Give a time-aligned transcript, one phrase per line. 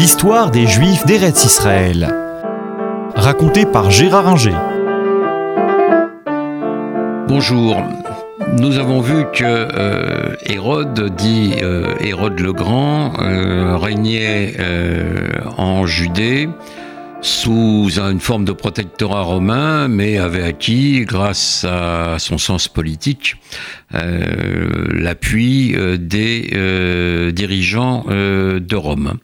[0.00, 2.08] L'histoire des Juifs d'Eretz Israël.
[3.14, 4.56] Racontée par Gérard Inger.
[7.28, 7.76] Bonjour.
[8.58, 14.54] Nous avons vu que euh, Hérode, dit euh, Hérode le Grand, euh, régnait
[15.58, 16.48] en Judée
[17.20, 23.36] sous une forme de protectorat romain, mais avait acquis, grâce à son sens politique,
[23.92, 29.18] l'appui des dirigeants de Rome.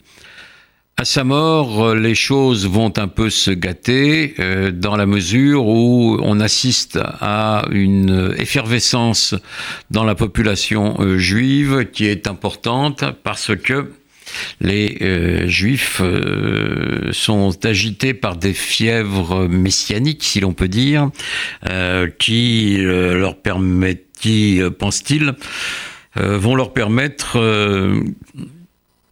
[0.98, 6.18] À sa mort, les choses vont un peu se gâter euh, dans la mesure où
[6.22, 9.34] on assiste à une effervescence
[9.90, 13.92] dans la population euh, juive qui est importante parce que
[14.62, 16.00] les euh, juifs
[17.12, 21.10] sont agités par des fièvres messianiques, si l'on peut dire,
[22.18, 25.34] qui leur permettent, qui, pense-t-il,
[26.16, 27.38] vont leur permettre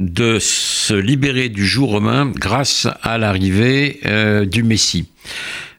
[0.04, 5.08] de se libérer du jour romain grâce à l'arrivée euh, du Messie.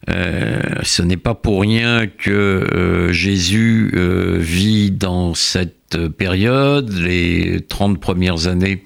[0.09, 3.91] Euh, ce n'est pas pour rien que euh, Jésus
[4.39, 5.84] vit dans cette
[6.17, 8.83] période, les 30 premières années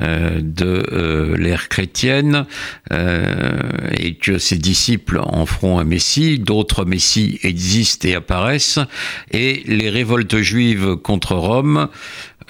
[0.00, 2.46] de l'ère chrétienne,
[2.90, 8.80] et que ses disciples en feront un Messie, d'autres Messies existent et apparaissent,
[9.30, 11.88] et les révoltes juives contre Rome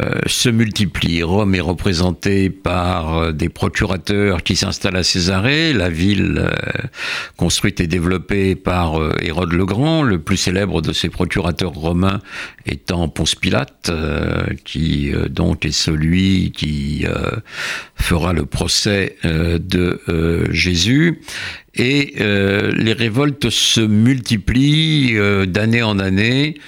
[0.00, 1.22] euh, se multiplient.
[1.22, 6.50] Rome est représentée par euh, des procurateurs qui s'installent à Césarée, la ville euh,
[7.36, 12.20] construite et développée par Hérode le Grand, le plus célèbre de ces procurateurs romains
[12.64, 13.91] étant Ponce Pilate,
[14.64, 17.04] qui donc est celui qui
[17.96, 20.00] fera le procès de
[20.50, 21.20] Jésus.
[21.74, 26.58] Et les révoltes se multiplient d'année en année,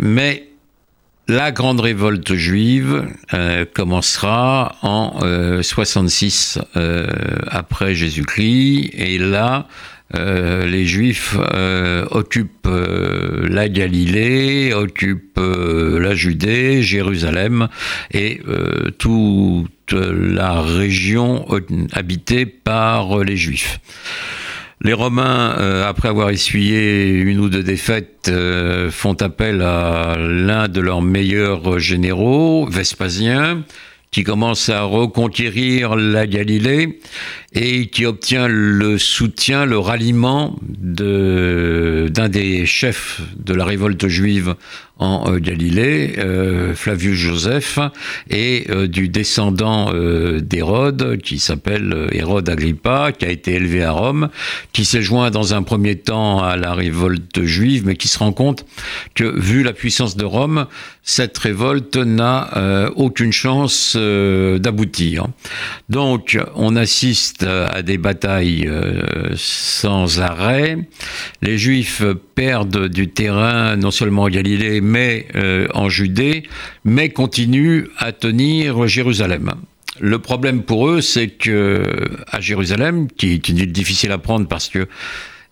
[0.00, 0.46] mais
[1.28, 5.18] la grande révolte juive euh, commencera en
[5.60, 7.06] 66 euh, euh,
[7.48, 9.66] après Jésus-Christ et là
[10.14, 11.36] les Juifs
[12.10, 17.68] occupent la Galilée, occupent la Judée, Jérusalem
[18.12, 18.40] et
[18.98, 21.46] toute la région
[21.92, 23.80] habitée par les Juifs.
[24.82, 30.68] Les Romains, euh, après avoir essuyé une ou deux défaites, euh, font appel à l'un
[30.68, 33.64] de leurs meilleurs généraux, Vespasien,
[34.16, 37.00] qui commence à reconquérir la Galilée
[37.52, 44.54] et qui obtient le soutien, le ralliement d'un des chefs de la révolte juive
[44.98, 47.78] en euh, Galilée, euh, Flavius Joseph,
[48.30, 49.92] et euh, du descendant
[50.40, 54.28] d'Hérode, qui s'appelle Hérode Agrippa, qui a été élevé à Rome,
[54.72, 58.32] qui s'est joint dans un premier temps à la révolte juive, mais qui se rend
[58.32, 58.64] compte
[59.14, 60.66] que, vu la puissance de Rome,
[61.02, 65.26] cette révolte n'a aucune chance d'aboutir.
[65.88, 68.68] Donc, on assiste à des batailles
[69.36, 70.78] sans arrêt.
[71.42, 72.02] Les Juifs
[72.34, 76.44] perdent du terrain, non seulement en Galilée, mais euh, en Judée,
[76.84, 79.52] mais continuent à tenir Jérusalem.
[79.98, 81.82] Le problème pour eux, c'est que
[82.38, 84.88] Jérusalem, qui est une ville difficile à prendre parce que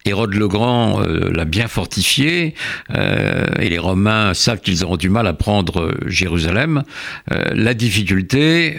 [0.05, 2.55] Hérode le Grand euh, l'a bien fortifié
[2.95, 6.83] euh, et les Romains savent qu'ils auront du mal à prendre Jérusalem.
[7.31, 8.77] la difficulté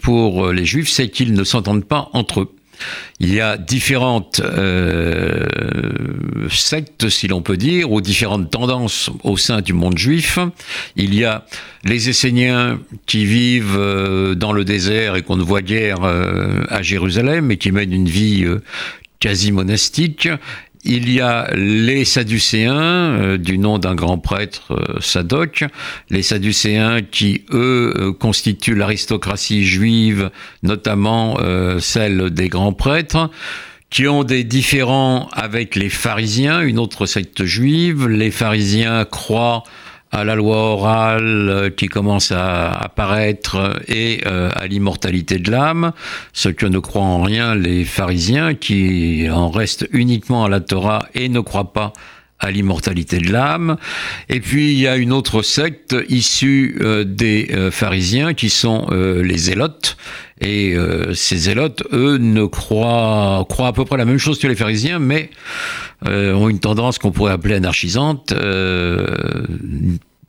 [0.00, 2.54] pour les Juifs, c'est qu'ils ne s'entendent pas entre eux.
[3.20, 5.46] Il y a différentes euh,
[6.50, 10.38] sectes, si l'on peut dire, ou différentes tendances au sein du monde juif.
[10.96, 11.44] Il y a
[11.84, 16.82] les Esséniens qui vivent euh, dans le désert et qu'on ne voit guère euh, à
[16.82, 18.46] Jérusalem et qui mènent une vie
[19.20, 20.28] quasi monastique
[20.84, 25.64] il y a les Sadducéens, euh, du nom d'un grand prêtre euh, Sadoc,
[26.10, 30.30] les Sadducéens qui, eux, euh, constituent l'aristocratie juive,
[30.62, 31.38] notamment
[31.80, 33.30] celle des grands prêtres
[33.90, 38.08] qui ont des différends avec les pharisiens, une autre secte juive.
[38.08, 39.64] Les pharisiens croient
[40.12, 45.92] à la loi orale euh, qui commence à apparaître et euh, à l'immortalité de l'âme,
[46.34, 51.06] ce que ne croient en rien les pharisiens qui en restent uniquement à la Torah
[51.14, 51.94] et ne croient pas
[52.42, 53.76] à l'immortalité de l'âme.
[54.28, 59.38] Et puis il y a une autre secte issue euh, des pharisiens qui sont les
[59.38, 59.96] zélotes.
[60.40, 60.76] Et
[61.14, 64.98] ces zélotes, eux, ne croient, croient à peu près la même chose que les pharisiens,
[64.98, 65.30] mais
[66.04, 68.34] ont une tendance qu'on pourrait appeler anarchisante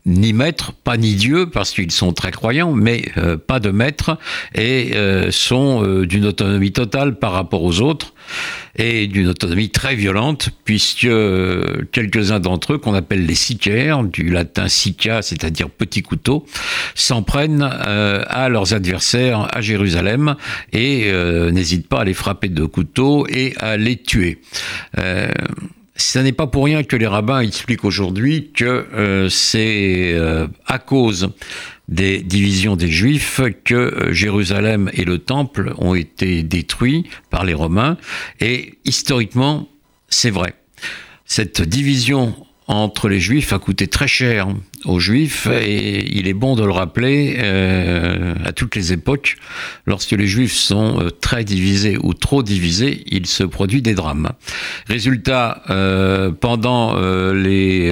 [0.05, 4.17] ni maître, pas ni Dieu, parce qu'ils sont très croyants, mais euh, pas de maître,
[4.53, 8.13] et euh, sont euh, d'une autonomie totale par rapport aux autres,
[8.75, 11.07] et d'une autonomie très violente, puisque
[11.91, 16.45] quelques-uns d'entre eux, qu'on appelle les sicaires, du latin sica, c'est-à-dire petit couteau,
[16.95, 20.35] s'en prennent à leurs adversaires à Jérusalem,
[20.71, 21.11] et
[21.51, 24.39] n'hésitent pas à les frapper de couteau et à les tuer.
[26.05, 30.77] Ce n'est pas pour rien que les rabbins expliquent aujourd'hui que euh, c'est euh, à
[30.77, 31.29] cause
[31.88, 37.53] des divisions des Juifs que euh, Jérusalem et le Temple ont été détruits par les
[37.53, 37.97] Romains.
[38.41, 39.69] Et historiquement,
[40.09, 40.55] c'est vrai.
[41.25, 42.35] Cette division
[42.67, 44.50] entre les Juifs a coûté très cher
[44.85, 49.38] aux Juifs et il est bon de le rappeler euh, à toutes les époques.
[49.85, 54.30] Lorsque les Juifs sont euh, très divisés ou trop divisés, il se produit des drames.
[54.88, 56.74] Résultat, euh, pendant
[57.33, 57.91] les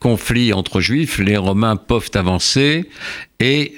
[0.00, 2.88] conflits entre Juifs, les Romains peuvent avancer
[3.38, 3.74] et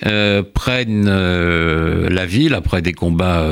[0.54, 3.46] prennent la ville après des combats,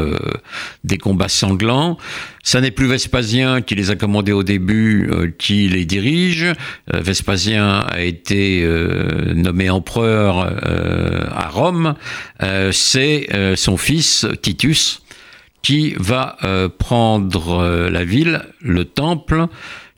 [0.85, 1.99] des combats sanglants.
[2.43, 6.47] Ça n'est plus Vespasien qui les a commandés au début, qui les dirige.
[6.93, 11.95] Vespasien a été euh, nommé empereur euh, à Rome,
[12.43, 15.03] euh, c'est son fils Titus
[15.63, 16.39] qui va
[16.79, 19.47] prendre la ville, le temple,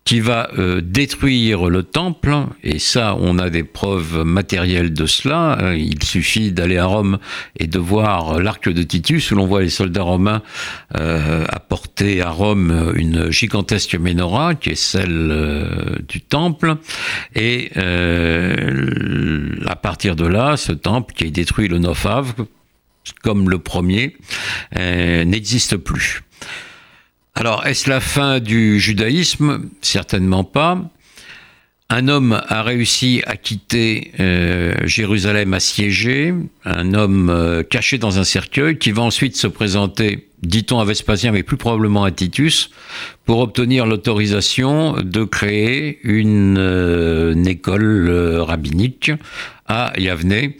[0.05, 2.35] qui va euh, détruire le temple,
[2.65, 5.59] et ça, on a des preuves matérielles de cela.
[5.61, 7.19] Euh, il suffit d'aller à Rome
[7.59, 10.43] et de voir l'arc de Titus, où l'on voit les soldats romains
[10.99, 16.77] euh, apporter à Rome une gigantesque menorah, qui est celle du temple,
[17.35, 17.71] et
[19.67, 22.35] à partir de là, ce temple qui est détruit le 9 av,
[23.23, 24.17] comme le premier,
[24.75, 26.23] n'existe plus.
[27.35, 29.69] Alors, est-ce la fin du judaïsme?
[29.81, 30.91] Certainement pas.
[31.89, 36.33] Un homme a réussi à quitter euh, Jérusalem assiégée,
[36.65, 41.33] un homme euh, caché dans un cercueil qui va ensuite se présenter, dit-on à Vespasien,
[41.33, 42.71] mais plus probablement à Titus,
[43.27, 49.11] pour obtenir l'autorisation de créer une, euh, une école rabbinique
[49.67, 50.53] à Yavne,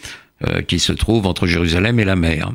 [0.67, 2.53] qui se trouve entre Jérusalem et la mer.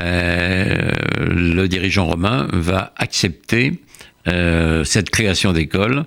[0.00, 3.80] Euh, le dirigeant romain va accepter
[4.26, 6.04] euh, cette création d'école.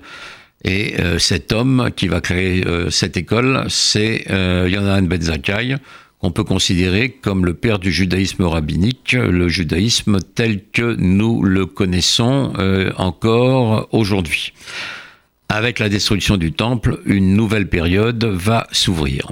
[0.64, 5.76] Et euh, cet homme qui va créer cette école, c'est Yonanan Ben Zakkai,
[6.20, 11.66] qu'on peut considérer comme le père du judaïsme rabbinique, le judaïsme tel que nous le
[11.68, 12.54] connaissons
[12.98, 14.54] encore aujourd'hui.
[15.50, 19.32] Avec la destruction du temple, une nouvelle période va s'ouvrir.